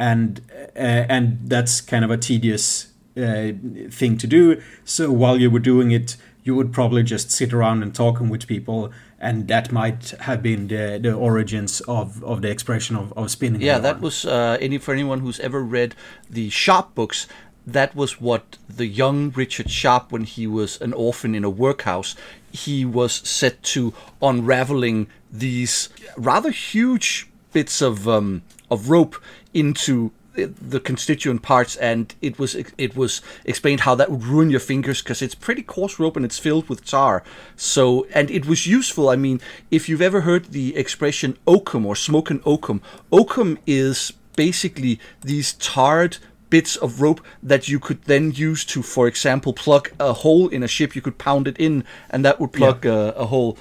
and 0.00 0.40
uh, 0.74 1.04
and 1.08 1.38
that's 1.44 1.80
kind 1.80 2.04
of 2.04 2.10
a 2.10 2.16
tedious 2.16 2.88
uh, 3.16 3.52
thing 3.90 4.16
to 4.18 4.26
do. 4.26 4.60
So 4.84 5.12
while 5.12 5.38
you 5.38 5.50
were 5.50 5.60
doing 5.60 5.92
it, 5.92 6.16
you 6.42 6.56
would 6.56 6.72
probably 6.72 7.02
just 7.02 7.30
sit 7.30 7.52
around 7.52 7.82
and 7.82 7.94
talking 7.94 8.28
with 8.28 8.46
people 8.46 8.92
and 9.20 9.48
that 9.48 9.70
might 9.70 10.10
have 10.20 10.42
been 10.42 10.68
the, 10.68 10.98
the 11.00 11.12
origins 11.12 11.82
of, 11.82 12.24
of 12.24 12.40
the 12.40 12.50
expression 12.50 12.96
of, 12.96 13.12
of 13.12 13.30
spinning. 13.30 13.60
Yeah, 13.60 13.78
that 13.78 14.00
was 14.00 14.24
uh, 14.24 14.56
any 14.60 14.78
for 14.78 14.94
anyone 14.94 15.20
who's 15.20 15.38
ever 15.40 15.62
read 15.62 15.94
the 16.28 16.48
Sharpe 16.48 16.94
books. 16.94 17.26
That 17.66 17.94
was 17.94 18.20
what 18.20 18.56
the 18.68 18.86
young 18.86 19.30
Richard 19.30 19.70
Sharpe, 19.70 20.10
when 20.10 20.24
he 20.24 20.46
was 20.46 20.80
an 20.80 20.94
orphan 20.94 21.34
in 21.34 21.44
a 21.44 21.50
workhouse, 21.50 22.16
he 22.50 22.84
was 22.86 23.12
set 23.12 23.62
to 23.62 23.92
unraveling 24.22 25.08
these 25.30 25.90
rather 26.16 26.50
huge 26.50 27.28
bits 27.52 27.82
of 27.82 28.08
um, 28.08 28.42
of 28.70 28.90
rope 28.90 29.16
into 29.52 30.12
the 30.34 30.80
constituent 30.80 31.42
parts, 31.42 31.76
and 31.76 32.14
it 32.22 32.38
was 32.38 32.54
it 32.54 32.96
was 32.96 33.20
explained 33.44 33.80
how 33.80 33.94
that 33.94 34.10
would 34.10 34.24
ruin 34.24 34.50
your 34.50 34.60
fingers 34.60 35.02
because 35.02 35.22
it's 35.22 35.34
pretty 35.34 35.62
coarse 35.62 35.98
rope 35.98 36.16
and 36.16 36.24
it's 36.24 36.38
filled 36.38 36.68
with 36.68 36.84
tar. 36.84 37.22
So, 37.56 38.06
and 38.14 38.30
it 38.30 38.46
was 38.46 38.66
useful. 38.66 39.08
I 39.08 39.16
mean, 39.16 39.40
if 39.70 39.88
you've 39.88 40.02
ever 40.02 40.22
heard 40.22 40.46
the 40.46 40.76
expression 40.76 41.36
oakum 41.46 41.84
or 41.84 41.96
smoking 41.96 42.40
oakum, 42.40 42.80
oakum 43.12 43.58
is 43.66 44.12
basically 44.36 45.00
these 45.22 45.54
tarred 45.54 46.18
bits 46.50 46.76
of 46.76 47.00
rope 47.00 47.20
that 47.42 47.68
you 47.68 47.78
could 47.78 48.02
then 48.04 48.32
use 48.32 48.64
to, 48.64 48.82
for 48.82 49.06
example, 49.06 49.52
plug 49.52 49.90
a 49.98 50.12
hole 50.12 50.48
in 50.48 50.62
a 50.62 50.68
ship. 50.68 50.94
You 50.94 51.02
could 51.02 51.16
pound 51.16 51.48
it 51.48 51.56
in, 51.58 51.84
and 52.10 52.24
that 52.24 52.40
would 52.40 52.52
plug 52.52 52.84
yeah. 52.84 52.92
a, 52.92 53.08
a, 53.10 53.26
hole. 53.26 53.56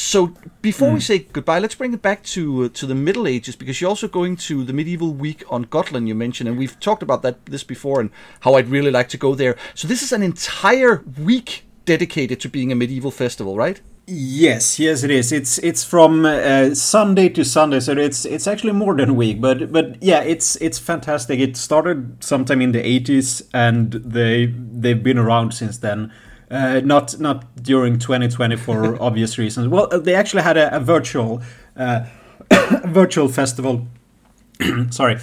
So 0.00 0.34
before 0.62 0.90
mm. 0.90 0.94
we 0.94 1.00
say 1.00 1.18
goodbye, 1.20 1.58
let's 1.58 1.74
bring 1.74 1.92
it 1.92 2.02
back 2.02 2.22
to 2.24 2.64
uh, 2.64 2.68
to 2.70 2.86
the 2.86 2.94
Middle 2.94 3.26
Ages 3.26 3.54
because 3.54 3.80
you're 3.80 3.90
also 3.90 4.08
going 4.08 4.36
to 4.36 4.64
the 4.64 4.72
medieval 4.72 5.12
week 5.12 5.44
on 5.50 5.62
Gotland. 5.62 6.08
You 6.08 6.14
mentioned, 6.14 6.48
and 6.48 6.58
we've 6.58 6.78
talked 6.80 7.02
about 7.02 7.22
that 7.22 7.44
this 7.46 7.64
before, 7.64 8.00
and 8.00 8.10
how 8.40 8.54
I'd 8.54 8.68
really 8.68 8.90
like 8.90 9.08
to 9.10 9.18
go 9.18 9.34
there. 9.34 9.56
So 9.74 9.86
this 9.86 10.02
is 10.02 10.12
an 10.12 10.22
entire 10.22 11.04
week 11.18 11.64
dedicated 11.84 12.40
to 12.40 12.48
being 12.48 12.72
a 12.72 12.74
medieval 12.74 13.10
festival, 13.10 13.56
right? 13.56 13.80
Yes, 14.06 14.78
yes, 14.78 15.04
it 15.04 15.10
is. 15.10 15.30
It's 15.32 15.58
it's 15.58 15.84
from 15.84 16.24
uh, 16.24 16.74
Sunday 16.74 17.28
to 17.28 17.44
Sunday, 17.44 17.80
so 17.80 17.92
it's 17.92 18.24
it's 18.24 18.46
actually 18.46 18.72
more 18.72 18.96
than 18.96 19.10
a 19.10 19.14
week. 19.14 19.40
But 19.40 19.70
but 19.70 20.02
yeah, 20.02 20.22
it's 20.22 20.56
it's 20.56 20.78
fantastic. 20.78 21.38
It 21.38 21.56
started 21.56 22.24
sometime 22.24 22.60
in 22.60 22.72
the 22.72 22.84
eighties, 22.84 23.42
and 23.52 23.92
they 23.92 24.46
they've 24.46 25.02
been 25.02 25.18
around 25.18 25.52
since 25.52 25.78
then. 25.78 26.12
Uh, 26.50 26.80
not 26.84 27.20
not 27.20 27.44
during 27.62 27.96
2020 27.98 28.56
for 28.56 29.00
obvious 29.02 29.38
reasons. 29.38 29.68
Well, 29.68 29.86
they 29.88 30.14
actually 30.14 30.42
had 30.42 30.56
a, 30.56 30.76
a 30.76 30.80
virtual 30.80 31.42
uh, 31.76 32.06
virtual 32.86 33.28
festival. 33.28 33.86
Sorry, 34.90 35.18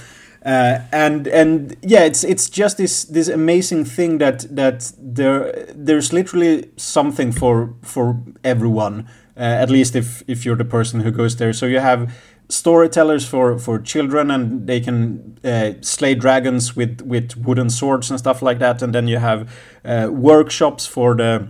uh, 0.46 0.80
and 0.94 1.28
and 1.28 1.76
yeah, 1.82 2.06
it's 2.06 2.24
it's 2.24 2.50
just 2.50 2.78
this 2.78 3.04
this 3.04 3.28
amazing 3.28 3.84
thing 3.84 4.20
that 4.20 4.56
that 4.56 4.94
there 4.98 5.66
there's 5.76 6.14
literally 6.14 6.72
something 6.78 7.34
for 7.34 7.74
for 7.82 8.22
everyone. 8.46 9.10
Uh, 9.36 9.42
at 9.42 9.70
least 9.70 9.96
if 9.96 10.24
if 10.28 10.46
you're 10.46 10.56
the 10.56 10.66
person 10.66 11.02
who 11.02 11.12
goes 11.12 11.36
there. 11.36 11.52
So 11.54 11.66
you 11.66 11.80
have 11.80 12.10
storytellers 12.50 13.26
for 13.28 13.58
for 13.60 13.80
children, 13.80 14.32
and 14.32 14.68
they 14.68 14.80
can 14.80 15.38
uh, 15.44 15.74
slay 15.82 16.16
dragons 16.16 16.76
with 16.76 17.02
with 17.02 17.36
wooden 17.38 17.70
swords 17.70 18.10
and 18.10 18.20
stuff 18.20 18.42
like 18.42 18.60
that. 18.60 18.82
And 18.82 18.94
then 18.94 19.08
you 19.08 19.18
have 19.18 19.50
uh, 19.86 20.10
workshops 20.12 20.86
for 20.86 21.16
the 21.16 21.48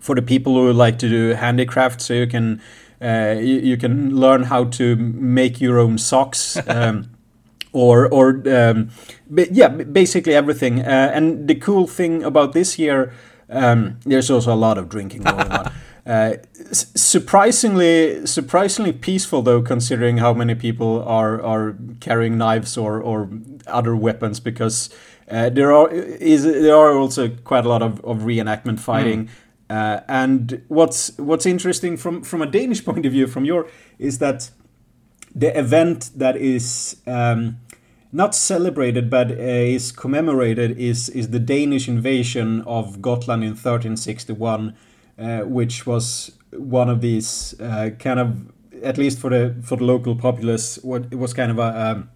for 0.00 0.14
the 0.14 0.22
people 0.22 0.54
who 0.54 0.72
like 0.72 0.98
to 0.98 1.08
do 1.08 1.34
handicraft, 1.34 2.00
so 2.00 2.14
you 2.14 2.26
can. 2.26 2.60
Uh, 3.00 3.36
you, 3.38 3.60
you, 3.60 3.76
can 3.76 4.16
learn 4.16 4.42
how 4.42 4.64
to 4.64 4.96
make 4.96 5.60
your 5.60 5.78
own 5.78 5.96
socks. 5.98 6.58
Um, 6.66 7.10
or 7.72 8.08
or 8.08 8.42
um, 8.48 8.90
yeah, 9.30 9.68
basically 9.68 10.34
everything. 10.34 10.80
Uh, 10.80 11.12
and 11.14 11.46
the 11.46 11.54
cool 11.54 11.86
thing 11.86 12.24
about 12.24 12.52
this 12.52 12.78
year, 12.78 13.12
um, 13.50 13.98
there's 14.04 14.30
also 14.30 14.52
a 14.52 14.56
lot 14.56 14.78
of 14.78 14.88
drinking 14.88 15.22
going 15.22 15.52
on. 15.52 15.72
Uh, 16.08 16.38
surprisingly, 16.72 18.24
surprisingly 18.26 18.92
peaceful 18.92 19.42
though, 19.42 19.60
considering 19.60 20.16
how 20.16 20.32
many 20.32 20.54
people 20.54 21.02
are 21.02 21.42
are 21.42 21.76
carrying 22.00 22.38
knives 22.38 22.78
or 22.78 22.98
or 23.02 23.28
other 23.66 23.94
weapons, 23.94 24.40
because 24.40 24.88
uh, 25.30 25.50
there 25.50 25.70
are 25.70 25.90
is 25.90 26.44
there 26.44 26.74
are 26.74 26.96
also 26.96 27.28
quite 27.28 27.66
a 27.66 27.68
lot 27.68 27.82
of, 27.82 28.02
of 28.06 28.20
reenactment 28.20 28.80
fighting. 28.80 29.26
Mm. 29.26 29.30
Uh, 29.68 30.00
and 30.08 30.62
what's 30.68 31.12
what's 31.18 31.44
interesting 31.44 31.98
from 31.98 32.22
from 32.22 32.40
a 32.40 32.46
Danish 32.46 32.82
point 32.86 33.04
of 33.04 33.12
view, 33.12 33.26
from 33.26 33.44
your, 33.44 33.68
is 33.98 34.18
that 34.18 34.50
the 35.34 35.56
event 35.58 36.10
that 36.16 36.38
is 36.38 36.96
um, 37.06 37.58
not 38.12 38.34
celebrated 38.34 39.10
but 39.10 39.30
uh, 39.30 39.34
is 39.34 39.92
commemorated 39.92 40.78
is 40.78 41.10
is 41.10 41.28
the 41.28 41.38
Danish 41.38 41.86
invasion 41.86 42.62
of 42.62 43.02
Gotland 43.02 43.42
in 43.44 43.50
1361, 43.50 44.74
uh, 45.18 45.40
which 45.40 45.86
was 45.86 46.32
one 46.52 46.88
of 46.88 47.00
these 47.00 47.54
uh, 47.60 47.90
kind 47.98 48.20
of 48.20 48.52
at 48.82 48.98
least 48.98 49.18
for 49.18 49.30
the 49.30 49.54
for 49.62 49.76
the 49.76 49.84
local 49.84 50.14
populace, 50.14 50.78
what 50.82 51.06
it 51.10 51.16
was 51.16 51.34
kind 51.34 51.50
of 51.50 51.58
a, 51.58 51.62
a 51.62 52.08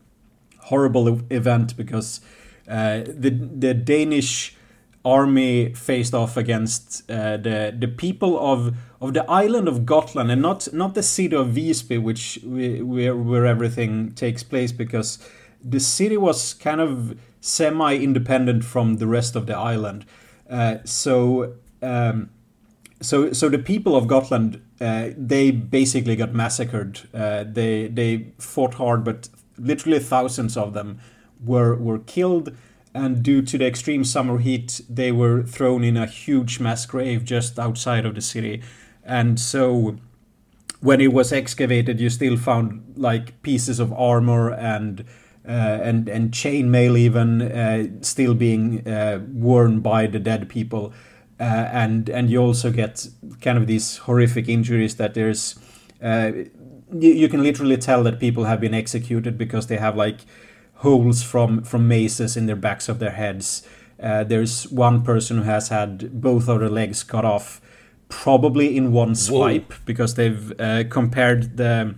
horrible 0.66 1.20
event 1.30 1.76
because 1.76 2.20
uh, 2.68 3.00
the 3.06 3.30
the 3.30 3.74
Danish 3.74 4.56
army 5.04 5.74
faced 5.74 6.14
off 6.14 6.36
against 6.36 7.10
uh, 7.10 7.36
the 7.36 7.74
the 7.76 7.88
people 7.88 8.38
of 8.38 8.76
of 9.00 9.14
the 9.14 9.28
island 9.28 9.68
of 9.68 9.84
Gotland 9.84 10.30
and 10.30 10.40
not 10.40 10.72
not 10.72 10.94
the 10.94 11.02
city 11.02 11.34
of 11.34 11.48
Visby, 11.48 11.98
which 11.98 12.38
where 12.44 13.16
where 13.16 13.46
everything 13.46 14.12
takes 14.12 14.42
place, 14.42 14.72
because 14.72 15.18
the 15.64 15.80
city 15.80 16.16
was 16.16 16.54
kind 16.54 16.80
of 16.80 17.18
semi-independent 17.40 18.64
from 18.64 18.98
the 18.98 19.06
rest 19.06 19.36
of 19.36 19.46
the 19.46 19.56
island. 19.56 20.04
Uh, 20.48 20.76
so. 20.84 21.54
Um, 21.82 22.30
so, 23.02 23.32
so 23.32 23.48
the 23.48 23.58
people 23.58 23.94
of 23.94 24.06
Gotland, 24.06 24.62
uh, 24.80 25.10
they 25.16 25.50
basically 25.50 26.16
got 26.16 26.32
massacred. 26.32 27.00
Uh, 27.12 27.44
they 27.46 27.88
they 27.88 28.32
fought 28.38 28.74
hard, 28.74 29.04
but 29.04 29.28
literally 29.58 29.98
thousands 29.98 30.56
of 30.56 30.72
them 30.72 31.00
were 31.44 31.74
were 31.76 31.98
killed 31.98 32.52
and 32.94 33.22
due 33.22 33.42
to 33.42 33.58
the 33.58 33.66
extreme 33.66 34.04
summer 34.04 34.38
heat, 34.38 34.80
they 34.88 35.12
were 35.12 35.42
thrown 35.42 35.82
in 35.82 35.96
a 35.96 36.06
huge 36.06 36.60
mass 36.60 36.84
grave 36.84 37.24
just 37.24 37.58
outside 37.58 38.04
of 38.04 38.14
the 38.14 38.20
city. 38.20 38.62
And 39.02 39.40
so, 39.40 39.96
when 40.80 41.00
it 41.00 41.12
was 41.12 41.32
excavated, 41.32 42.00
you 42.00 42.10
still 42.10 42.36
found 42.36 42.94
like 42.96 43.40
pieces 43.42 43.80
of 43.80 43.92
armor 43.94 44.52
and 44.52 45.04
uh, 45.48 45.80
and 45.82 46.08
and 46.08 46.32
chainmail 46.32 46.96
even 46.98 47.42
uh, 47.42 47.86
still 48.02 48.34
being 48.34 48.86
uh, 48.86 49.20
worn 49.32 49.80
by 49.80 50.06
the 50.06 50.18
dead 50.18 50.48
people, 50.48 50.92
uh, 51.42 51.68
and 51.72 52.08
and 52.08 52.30
you 52.30 52.40
also 52.40 52.70
get 52.70 53.08
kind 53.40 53.58
of 53.58 53.66
these 53.66 53.96
horrific 53.96 54.48
injuries 54.48 54.94
that 54.96 55.14
there's. 55.14 55.58
Uh, 56.00 56.30
you, 56.92 57.12
you 57.12 57.28
can 57.28 57.42
literally 57.42 57.76
tell 57.76 58.04
that 58.04 58.20
people 58.20 58.44
have 58.44 58.60
been 58.60 58.74
executed 58.74 59.36
because 59.36 59.66
they 59.66 59.78
have 59.78 59.96
like 59.96 60.20
holes 60.74 61.22
from 61.24 61.64
from 61.64 61.88
maces 61.88 62.36
in 62.36 62.46
their 62.46 62.56
backs 62.56 62.88
of 62.88 63.00
their 63.00 63.10
heads. 63.10 63.66
Uh, 64.00 64.22
there's 64.22 64.70
one 64.70 65.02
person 65.02 65.38
who 65.38 65.42
has 65.42 65.68
had 65.68 66.20
both 66.20 66.48
of 66.48 66.60
their 66.60 66.68
legs 66.68 67.02
cut 67.02 67.24
off, 67.24 67.60
probably 68.08 68.76
in 68.76 68.92
one 68.92 69.16
swipe, 69.16 69.72
Whoa. 69.72 69.78
because 69.84 70.14
they've 70.14 70.60
uh, 70.60 70.84
compared 70.90 71.56
the 71.56 71.96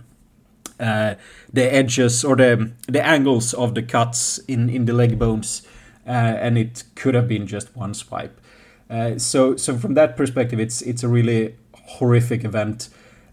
uh, 0.79 1.15
the 1.53 1.71
edges 1.71 2.25
or 2.25 2.35
the 2.35 2.71
the 2.87 3.05
angles 3.05 3.53
of 3.53 3.75
the 3.75 3.83
cuts 3.83 4.39
in 4.47 4.69
in 4.69 4.85
the 4.85 4.93
leg 4.93 5.19
bones, 5.19 5.61
uh, 6.07 6.09
and 6.45 6.57
it 6.57 6.83
could 6.95 7.13
have 7.13 7.27
been 7.27 7.45
just 7.45 7.75
one 7.75 7.93
swipe. 7.93 8.41
Uh, 8.89 9.17
so 9.17 9.55
so 9.55 9.77
from 9.77 9.93
that 9.95 10.15
perspective, 10.15 10.59
it's 10.59 10.81
it's 10.81 11.03
a 11.03 11.07
really 11.07 11.55
horrific 11.73 12.43
event. 12.43 12.89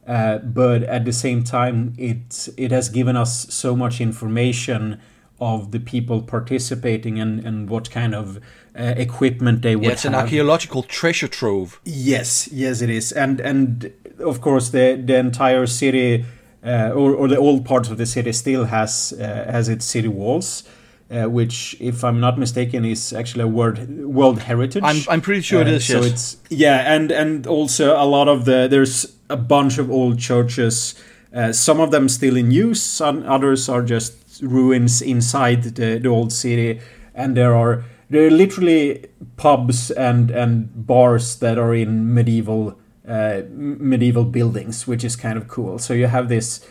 Uh, 0.06 0.38
but 0.38 0.82
at 0.84 1.04
the 1.04 1.12
same 1.12 1.44
time, 1.44 1.94
it 1.96 2.48
it 2.56 2.70
has 2.70 2.88
given 2.88 3.16
us 3.16 3.52
so 3.54 3.76
much 3.76 4.00
information 4.00 5.00
of 5.40 5.72
the 5.72 5.80
people 5.80 6.22
participating 6.22 7.18
and, 7.18 7.44
and 7.44 7.68
what 7.68 7.90
kind 7.90 8.14
of 8.14 8.38
uh, 8.78 8.94
equipment 8.96 9.62
they 9.62 9.74
would 9.74 9.84
yeah, 9.84 9.90
it's 9.90 10.04
have. 10.04 10.12
an 10.12 10.18
archaeological 10.20 10.84
treasure 10.84 11.26
trove. 11.26 11.80
Yes, 11.84 12.48
yes, 12.52 12.80
it 12.80 12.90
is, 12.90 13.12
and 13.12 13.40
and 13.40 13.92
of 14.18 14.40
course 14.40 14.70
the 14.70 15.00
the 15.04 15.16
entire 15.16 15.66
city 15.66 16.24
uh, 16.64 16.90
or 16.94 17.14
or 17.14 17.28
the 17.28 17.36
old 17.36 17.64
parts 17.64 17.88
of 17.88 17.98
the 17.98 18.06
city 18.06 18.32
still 18.32 18.64
has 18.66 19.12
uh, 19.20 19.50
has 19.50 19.68
its 19.68 19.84
city 19.84 20.08
walls. 20.08 20.64
Uh, 21.12 21.28
which, 21.28 21.76
if 21.78 22.04
I'm 22.04 22.20
not 22.20 22.38
mistaken, 22.38 22.86
is 22.86 23.12
actually 23.12 23.44
a 23.44 23.46
world 23.46 23.78
world 24.02 24.38
heritage. 24.38 24.82
I'm, 24.82 24.96
I'm 25.10 25.20
pretty 25.20 25.42
sure 25.42 25.60
it 25.60 25.68
uh, 25.68 25.72
is. 25.72 25.86
So 25.86 26.00
yes. 26.00 26.06
it's 26.06 26.36
yeah, 26.48 26.94
and 26.94 27.10
and 27.10 27.46
also 27.46 27.94
a 27.94 28.06
lot 28.06 28.28
of 28.28 28.46
the 28.46 28.66
there's 28.66 29.14
a 29.28 29.36
bunch 29.36 29.76
of 29.76 29.90
old 29.90 30.18
churches. 30.18 30.94
Uh, 31.34 31.52
some 31.52 31.80
of 31.80 31.90
them 31.90 32.08
still 32.08 32.36
in 32.36 32.50
use. 32.50 33.00
and 33.00 33.26
others 33.26 33.68
are 33.68 33.82
just 33.82 34.40
ruins 34.42 35.02
inside 35.02 35.62
the, 35.62 35.98
the 35.98 36.08
old 36.08 36.32
city, 36.32 36.80
and 37.14 37.36
there 37.36 37.54
are 37.54 37.84
there 38.08 38.26
are 38.26 38.30
literally 38.30 39.04
pubs 39.36 39.90
and 39.90 40.30
and 40.30 40.86
bars 40.86 41.36
that 41.40 41.58
are 41.58 41.74
in 41.74 42.14
medieval 42.14 42.78
uh, 43.06 43.42
medieval 43.50 44.24
buildings, 44.24 44.86
which 44.86 45.04
is 45.04 45.16
kind 45.16 45.36
of 45.36 45.46
cool. 45.46 45.78
So 45.78 45.92
you 45.92 46.06
have 46.06 46.28
this 46.28 46.66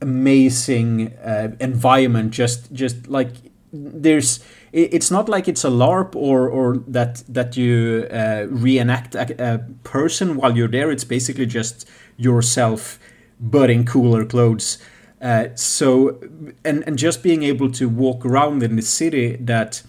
amazing 0.00 1.12
uh, 1.24 1.56
environment, 1.60 2.30
just 2.32 2.72
just 2.72 3.08
like 3.08 3.28
there's. 3.74 4.40
It's 4.72 5.10
not 5.10 5.28
like 5.28 5.48
it's 5.48 5.64
a 5.64 5.68
LARP 5.68 6.16
or 6.16 6.48
or 6.48 6.78
that 6.88 7.22
that 7.28 7.56
you 7.56 8.06
uh, 8.10 8.46
reenact 8.48 9.14
a, 9.14 9.54
a 9.54 9.58
person 9.82 10.36
while 10.36 10.56
you're 10.56 10.68
there. 10.68 10.90
It's 10.90 11.04
basically 11.04 11.46
just 11.46 11.88
yourself, 12.16 12.98
but 13.40 13.70
in 13.70 13.84
cooler 13.84 14.24
clothes. 14.24 14.78
Uh, 15.20 15.48
so 15.54 16.20
and 16.64 16.84
and 16.86 16.98
just 16.98 17.22
being 17.22 17.42
able 17.42 17.70
to 17.72 17.88
walk 17.88 18.26
around 18.26 18.62
in 18.62 18.76
the 18.76 18.82
city 18.82 19.36
that 19.36 19.82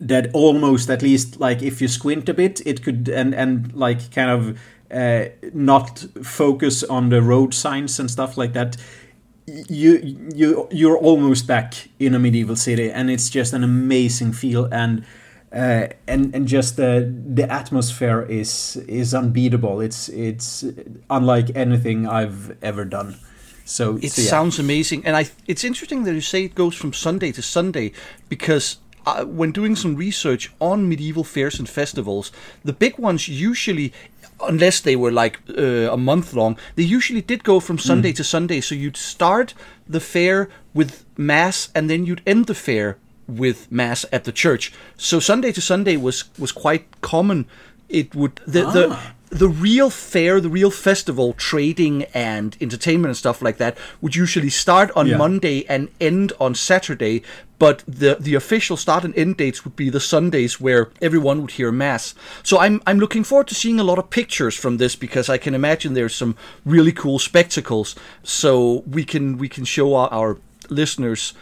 that 0.00 0.30
almost 0.32 0.88
at 0.88 1.02
least 1.02 1.40
like 1.40 1.62
if 1.62 1.82
you 1.82 1.88
squint 1.88 2.28
a 2.28 2.34
bit 2.34 2.62
it 2.64 2.82
could 2.82 3.08
and 3.08 3.34
and 3.34 3.72
like 3.74 4.10
kind 4.12 4.30
of 4.30 4.58
uh, 4.90 5.28
not 5.52 5.98
focus 6.22 6.82
on 6.84 7.10
the 7.10 7.22
road 7.22 7.54
signs 7.54 8.00
and 8.00 8.10
stuff 8.10 8.36
like 8.36 8.52
that 8.54 8.76
you 9.46 10.18
you 10.34 10.68
you're 10.70 10.98
almost 10.98 11.46
back 11.46 11.88
in 11.98 12.14
a 12.14 12.18
medieval 12.18 12.56
city 12.56 12.90
and 12.90 13.10
it's 13.10 13.28
just 13.28 13.52
an 13.52 13.64
amazing 13.64 14.32
feel 14.32 14.68
and 14.72 15.04
uh, 15.52 15.88
and 16.06 16.34
and 16.34 16.46
just 16.46 16.76
the 16.76 17.12
the 17.34 17.50
atmosphere 17.50 18.22
is 18.22 18.76
is 18.88 19.12
unbeatable 19.14 19.80
it's 19.80 20.08
it's 20.10 20.64
unlike 21.08 21.50
anything 21.56 22.06
I've 22.06 22.56
ever 22.62 22.84
done 22.84 23.16
So 23.70 23.98
It 24.02 24.10
so, 24.12 24.22
yeah. 24.22 24.28
sounds 24.30 24.58
amazing, 24.58 25.06
and 25.06 25.16
I. 25.16 25.30
It's 25.46 25.62
interesting 25.62 26.02
that 26.04 26.14
you 26.14 26.20
say 26.20 26.44
it 26.44 26.54
goes 26.54 26.74
from 26.74 26.92
Sunday 26.92 27.30
to 27.32 27.42
Sunday 27.42 27.92
because 28.28 28.78
uh, 29.06 29.24
when 29.24 29.52
doing 29.52 29.76
some 29.76 29.94
research 29.94 30.50
on 30.58 30.88
medieval 30.88 31.24
fairs 31.24 31.58
and 31.58 31.68
festivals, 31.68 32.32
the 32.64 32.72
big 32.72 32.98
ones 32.98 33.28
usually, 33.28 33.92
unless 34.42 34.80
they 34.80 34.96
were 34.96 35.12
like 35.12 35.40
uh, 35.56 35.92
a 35.92 35.96
month 35.96 36.32
long, 36.34 36.56
they 36.76 36.82
usually 36.82 37.22
did 37.22 37.44
go 37.44 37.60
from 37.60 37.78
Sunday 37.78 38.12
to 38.12 38.24
Sunday. 38.24 38.60
So 38.60 38.74
you'd 38.74 38.96
start 38.96 39.54
the 39.88 40.00
fair 40.00 40.48
with 40.74 41.04
mass, 41.16 41.70
and 41.74 41.88
then 41.88 42.06
you'd 42.06 42.22
end 42.26 42.46
the 42.46 42.54
fair 42.54 42.96
with 43.26 43.70
mass 43.70 44.04
at 44.12 44.24
the 44.24 44.32
church. 44.32 44.72
So 44.96 45.20
Sunday 45.20 45.52
to 45.52 45.60
Sunday 45.60 45.96
was 45.96 46.24
was 46.38 46.52
quite 46.52 47.00
common. 47.00 47.46
It 47.90 48.14
would 48.14 48.40
the 48.46 48.62
the 48.62 48.88
ah. 48.92 49.14
the 49.28 49.48
real 49.48 49.90
fair, 49.90 50.40
the 50.40 50.48
real 50.48 50.70
festival, 50.70 51.34
trading 51.34 52.04
and 52.14 52.56
entertainment 52.60 53.10
and 53.10 53.16
stuff 53.16 53.42
like 53.42 53.58
that 53.58 53.76
would 54.00 54.14
usually 54.16 54.50
start 54.50 54.90
on 54.96 55.06
Yeah. 55.06 55.18
Monday 55.18 55.64
and 55.68 55.88
end 56.00 56.32
on 56.38 56.54
Saturday. 56.54 57.22
But 57.58 57.84
the 57.86 58.16
the 58.18 58.34
official 58.36 58.76
start 58.78 59.04
and 59.04 59.14
end 59.16 59.36
dates 59.36 59.64
would 59.64 59.76
be 59.76 59.90
the 59.90 60.00
Sundays 60.00 60.60
where 60.60 60.88
everyone 61.02 61.40
would 61.42 61.50
hear 61.52 61.70
mass. 61.70 62.14
So 62.42 62.58
I'm 62.58 62.80
I'm 62.86 62.98
looking 62.98 63.24
forward 63.24 63.48
to 63.48 63.54
seeing 63.54 63.78
a 63.80 63.84
lot 63.84 63.98
of 63.98 64.08
pictures 64.08 64.56
from 64.56 64.78
this 64.78 64.96
because 64.96 65.28
I 65.28 65.38
can 65.38 65.54
imagine 65.54 65.92
there's 65.94 66.14
some 66.16 66.34
really 66.64 66.92
cool 66.92 67.18
spectacles. 67.18 67.94
So 68.22 68.82
we 68.86 69.04
can 69.04 69.36
we 69.36 69.48
can 69.48 69.64
show 69.66 69.94
our, 69.94 70.08
our 70.10 70.38
listeners 70.70 71.34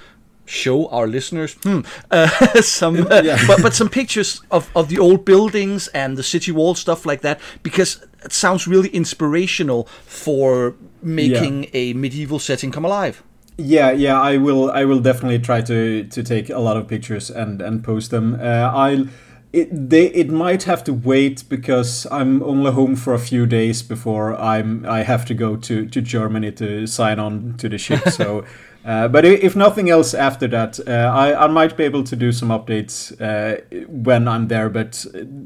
show 0.48 0.86
our 0.90 1.06
listeners 1.06 1.56
hmm, 1.62 1.80
uh, 2.10 2.28
some 2.62 3.06
uh, 3.06 3.22
Yeah. 3.24 3.38
but 3.46 3.62
but 3.62 3.74
some 3.74 3.88
pictures 3.90 4.40
of, 4.50 4.70
of 4.74 4.88
the 4.88 4.98
old 4.98 5.24
buildings 5.24 5.88
and 5.92 6.16
the 6.16 6.22
city 6.22 6.52
wall 6.52 6.74
stuff 6.74 7.04
like 7.06 7.20
that 7.22 7.38
because 7.62 8.00
it 8.24 8.32
sounds 8.32 8.66
really 8.66 8.88
inspirational 8.88 9.84
for 10.06 10.74
making 11.02 11.66
a 11.74 11.92
medieval 11.94 12.38
setting 12.38 12.72
come 12.72 12.86
alive 12.86 13.22
Yeah, 13.60 13.90
yeah, 14.06 14.20
I 14.32 14.38
will. 14.38 14.70
I 14.80 14.84
will 14.84 15.00
definitely 15.02 15.40
try 15.40 15.62
to 15.62 16.04
to 16.14 16.22
take 16.22 16.54
a 16.54 16.60
lot 16.60 16.76
of 16.76 16.86
pictures 16.86 17.30
and 17.30 17.62
and 17.62 17.82
post 17.82 18.10
them. 18.10 18.34
Uh, 18.34 18.70
I'll. 18.84 19.06
It 19.52 19.68
they 19.90 20.06
it 20.14 20.30
might 20.30 20.64
have 20.66 20.82
to 20.84 20.92
wait 20.92 21.42
because 21.48 22.06
I'm 22.10 22.42
only 22.42 22.70
home 22.70 22.96
for 22.96 23.14
a 23.14 23.18
few 23.18 23.46
days 23.46 23.82
before 23.88 24.36
I'm 24.54 24.84
I 24.98 25.04
have 25.04 25.24
to 25.24 25.34
go 25.34 25.56
to 25.56 25.74
to 25.94 26.00
Germany 26.00 26.52
to 26.52 26.86
sign 26.86 27.18
on 27.18 27.54
to 27.58 27.68
the 27.68 27.78
ship. 27.78 28.00
So. 28.20 28.44
Uh, 28.88 29.06
but 29.06 29.24
if 29.24 29.54
nothing 29.54 29.90
else 29.90 30.14
after 30.14 30.48
that, 30.48 30.80
uh, 30.86 30.92
I, 31.24 31.44
I 31.44 31.46
might 31.46 31.76
be 31.76 31.84
able 31.84 32.04
to 32.04 32.16
do 32.16 32.32
some 32.32 32.48
updates 32.48 33.12
uh, 33.20 33.60
when 33.86 34.26
I'm 34.26 34.48
there. 34.48 34.68
But 34.70 35.04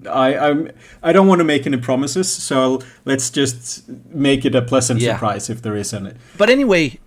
I 0.08 0.36
I'm, 0.46 0.70
I 1.02 1.12
don't 1.12 1.26
want 1.26 1.40
to 1.40 1.44
make 1.44 1.66
any 1.66 1.78
promises, 1.78 2.32
so 2.32 2.80
let's 3.04 3.30
just 3.30 3.88
make 4.14 4.44
it 4.48 4.54
a 4.54 4.62
pleasant 4.62 5.00
Yeah. 5.00 5.14
surprise 5.14 5.50
if 5.50 5.60
there 5.62 5.76
is 5.76 5.92
any. 5.92 6.12
but 6.38 6.48
anyway 6.50 6.98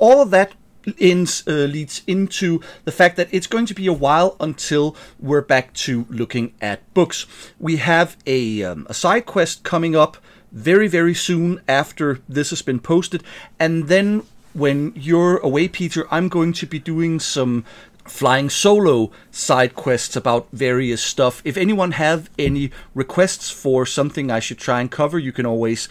all 0.00 0.22
of 0.22 0.30
that 0.30 0.52
ins, 0.98 1.42
uh, 1.46 1.52
leads 1.52 2.02
into 2.06 2.60
the 2.84 2.92
fact 2.92 3.16
that 3.16 3.28
it's 3.32 3.46
going 3.46 3.66
to 3.66 3.74
be 3.74 3.86
a 3.86 3.92
while 3.92 4.36
until 4.40 4.96
we're 5.18 5.42
back 5.42 5.72
to 5.74 6.06
looking 6.08 6.52
at 6.60 6.78
books. 6.94 7.26
We 7.58 7.76
have 7.76 8.16
a, 8.26 8.62
um, 8.62 8.86
a 8.88 8.94
side 8.94 9.26
quest 9.26 9.64
coming 9.64 9.96
up 9.96 10.16
very, 10.52 10.88
very 10.88 11.14
soon 11.14 11.60
after 11.68 12.20
this 12.28 12.50
has 12.50 12.62
been 12.62 12.78
posted. 12.78 13.22
And 13.58 13.88
then 13.88 14.22
when 14.52 14.92
you're 14.94 15.38
away, 15.38 15.68
Peter, 15.68 16.06
I'm 16.10 16.28
going 16.28 16.52
to 16.54 16.66
be 16.66 16.78
doing 16.78 17.20
some 17.20 17.64
flying 18.04 18.48
solo 18.48 19.10
side 19.30 19.74
quests 19.74 20.16
about 20.16 20.48
various 20.52 21.02
stuff. 21.02 21.42
If 21.44 21.56
anyone 21.56 21.92
have 21.92 22.30
any 22.38 22.70
requests 22.94 23.50
for 23.50 23.84
something 23.84 24.30
I 24.30 24.40
should 24.40 24.58
try 24.58 24.80
and 24.80 24.90
cover, 24.90 25.18
you 25.18 25.32
can 25.32 25.46
always 25.46 25.88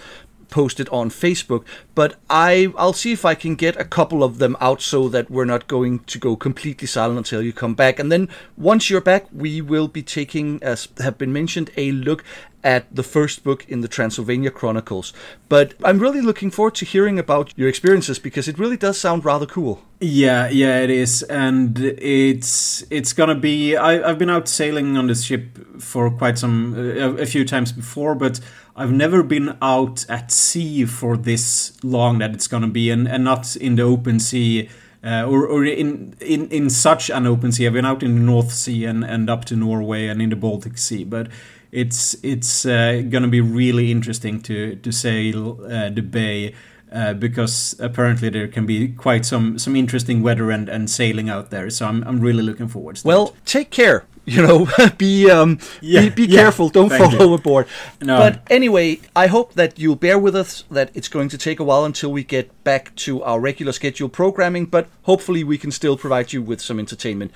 post 0.50 0.80
it 0.80 0.90
on 0.90 1.10
Facebook. 1.10 1.66
But 1.96 2.16
I 2.30 2.74
I'll 2.78 2.94
see 2.94 3.12
if 3.12 3.26
I 3.26 3.36
can 3.36 3.56
get 3.56 3.80
a 3.80 3.86
couple 3.86 4.24
of 4.24 4.40
them 4.40 4.56
out 4.60 4.82
so 4.82 5.10
that 5.10 5.30
we're 5.30 5.46
not 5.46 5.68
going 5.68 6.00
to 6.00 6.18
go 6.18 6.36
completely 6.36 6.88
silent 6.88 7.18
until 7.18 7.42
you 7.42 7.54
come 7.54 7.76
back. 7.76 8.00
And 8.00 8.12
then 8.12 8.30
once 8.56 8.90
you're 8.90 9.02
back, 9.02 9.26
we 9.32 9.62
will 9.62 9.88
be 9.88 10.04
taking, 10.04 10.62
as 10.64 10.88
have 11.00 11.18
been 11.18 11.34
mentioned, 11.34 11.70
a 11.78 11.92
look 11.92 12.24
at 12.64 12.94
the 12.94 13.04
first 13.04 13.44
book 13.44 13.66
in 13.70 13.82
the 13.82 13.88
Transylvania 13.88 14.52
Chronicles. 14.52 15.14
But 15.48 15.74
I'm 15.84 16.00
really 16.00 16.22
looking 16.22 16.52
forward 16.52 16.76
to 16.76 16.86
hearing 16.86 17.20
about 17.20 17.54
your 17.56 17.70
experiences 17.70 18.20
because 18.20 18.48
it 18.48 18.60
really 18.60 18.78
does 18.78 19.00
sound 19.00 19.24
rather 19.24 19.46
cool. 19.46 19.82
Yeah, 20.00 20.50
yeah, 20.50 20.80
it 20.80 20.90
is, 20.90 21.24
and 21.24 21.80
it's 21.80 22.84
it's 22.90 23.14
gonna 23.14 23.36
be. 23.36 23.76
I, 23.76 24.10
I've 24.10 24.20
been 24.20 24.30
out 24.30 24.48
sailing 24.48 24.98
on 24.98 25.08
this 25.08 25.24
ship 25.24 25.58
for 25.80 26.10
quite 26.12 26.38
some 26.38 26.76
a, 26.78 27.22
a 27.22 27.26
few 27.26 27.46
times 27.46 27.72
before, 27.72 28.16
but 28.16 28.40
I've 28.76 28.92
never 28.92 29.24
been 29.24 29.58
out 29.62 30.06
at 30.10 30.32
sea 30.32 30.86
for 30.86 31.18
this 31.18 31.78
long 31.84 32.20
that 32.20 32.34
it's 32.34 32.48
gonna 32.48 32.68
be, 32.68 32.90
and, 32.92 33.08
and 33.08 33.24
not 33.24 33.56
in 33.56 33.76
the 33.76 33.84
open 33.84 34.20
sea. 34.20 34.70
Uh, 35.04 35.24
or, 35.24 35.46
or 35.46 35.64
in, 35.64 36.16
in 36.20 36.50
in 36.50 36.70
such 36.70 37.10
an 37.12 37.28
open 37.28 37.52
sea. 37.52 37.68
I've 37.68 37.74
been 37.74 37.86
out 37.86 38.02
in 38.02 38.16
the 38.16 38.22
North 38.22 38.52
Sea 38.52 38.84
and, 38.84 39.06
and 39.06 39.30
up 39.30 39.46
to 39.46 39.56
Norway 39.56 40.08
and 40.08 40.22
in 40.22 40.32
the 40.32 40.36
Baltic 40.36 40.78
Sea, 40.78 41.04
but 41.04 41.28
it's 41.72 42.16
it's 42.24 42.66
uh, 42.66 43.04
gonna 43.10 43.28
be 43.28 43.42
really 43.42 43.92
interesting 43.92 44.42
to 44.44 44.76
to 44.76 44.92
sail 44.92 45.60
uh, 45.66 45.90
the 45.90 46.02
bay 46.02 46.54
uh, 46.92 47.14
because 47.14 47.76
apparently 47.80 48.30
there 48.30 48.48
can 48.48 48.66
be 48.66 48.88
quite 48.90 49.26
some 49.26 49.60
some 49.60 49.76
interesting 49.76 50.22
weather 50.24 50.52
and, 50.52 50.70
and 50.70 50.90
sailing 50.90 51.30
out 51.30 51.50
there. 51.50 51.70
So 51.70 51.86
I'm 51.86 52.04
I'm 52.04 52.20
really 52.20 52.44
looking 52.44 52.68
forward. 52.68 52.98
To 52.98 53.08
Well, 53.08 53.36
take 53.46 53.70
care. 53.70 54.06
You 54.30 54.42
know, 54.46 54.68
be 54.98 55.32
um, 55.32 55.58
Yeah, 55.82 56.02
be, 56.02 56.10
be 56.10 56.26
yeah. 56.26 56.42
careful. 56.42 56.68
Don't 56.70 56.90
fall 56.92 57.12
you. 57.14 57.18
overboard. 57.20 57.66
No. 58.02 58.18
But 58.20 58.42
anyway, 58.52 59.00
I 59.16 59.28
hope 59.28 59.54
that 59.54 59.80
you'll 59.80 59.96
bear 59.96 60.20
with 60.20 60.36
us. 60.36 60.66
That 60.70 60.92
it's 60.94 61.08
going 61.08 61.30
to 61.30 61.38
take 61.38 61.60
a 61.62 61.64
while 61.64 61.86
until 61.86 62.12
we 62.12 62.24
get 62.24 62.48
back 62.66 62.94
to 63.08 63.24
our 63.24 63.40
regular 63.40 63.72
schedule 63.72 64.10
programming. 64.10 64.66
But 64.66 64.90
hopefully, 65.04 65.44
we 65.46 65.58
can 65.58 65.72
still 65.72 65.96
provide 65.98 66.34
you 66.34 66.42
with 66.42 66.60
some 66.62 66.78
entertainment. 66.78 67.32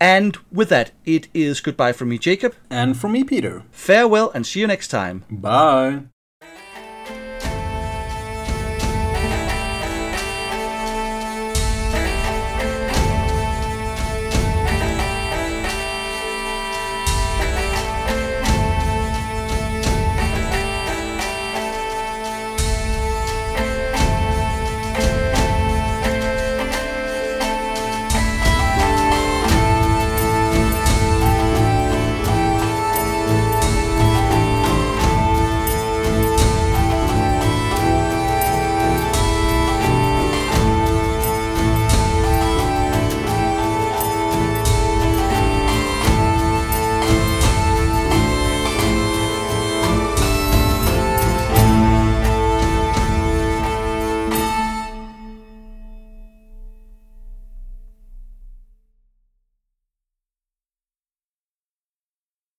And 0.00 0.36
with 0.50 0.68
that, 0.70 0.90
it 1.04 1.28
is 1.32 1.60
goodbye 1.60 1.92
from 1.92 2.08
me, 2.08 2.18
Jacob. 2.18 2.54
and 2.68 2.96
from 2.96 3.12
me, 3.12 3.22
Peter. 3.22 3.62
Farewell, 3.70 4.32
and 4.34 4.44
see 4.44 4.58
you 4.60 4.66
next 4.66 4.88
time. 4.88 5.24
Bye. 5.30 6.00